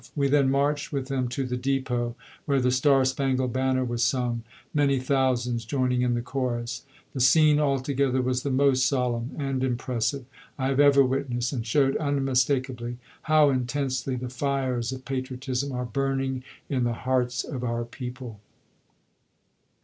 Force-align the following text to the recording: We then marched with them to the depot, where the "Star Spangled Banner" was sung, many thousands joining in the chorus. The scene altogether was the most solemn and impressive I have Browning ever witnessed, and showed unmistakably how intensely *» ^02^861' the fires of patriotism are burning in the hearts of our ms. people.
We 0.15 0.27
then 0.29 0.49
marched 0.49 0.91
with 0.91 1.09
them 1.09 1.27
to 1.27 1.45
the 1.45 1.55
depot, 1.55 2.15
where 2.45 2.59
the 2.59 2.71
"Star 2.71 3.05
Spangled 3.05 3.53
Banner" 3.53 3.85
was 3.85 4.03
sung, 4.03 4.41
many 4.73 4.97
thousands 4.99 5.63
joining 5.63 6.01
in 6.01 6.15
the 6.15 6.23
chorus. 6.23 6.83
The 7.13 7.19
scene 7.19 7.59
altogether 7.59 8.19
was 8.19 8.41
the 8.41 8.49
most 8.49 8.87
solemn 8.87 9.29
and 9.37 9.63
impressive 9.63 10.25
I 10.57 10.69
have 10.69 10.77
Browning 10.77 10.89
ever 10.91 11.03
witnessed, 11.03 11.53
and 11.53 11.67
showed 11.67 11.97
unmistakably 11.97 12.97
how 13.29 13.51
intensely 13.51 14.15
*» 14.15 14.15
^02^861' 14.15 14.19
the 14.21 14.29
fires 14.29 14.91
of 14.91 15.05
patriotism 15.05 15.71
are 15.71 15.85
burning 15.85 16.43
in 16.67 16.83
the 16.83 16.93
hearts 16.93 17.43
of 17.43 17.63
our 17.63 17.81
ms. 17.81 17.89
people. 17.91 18.39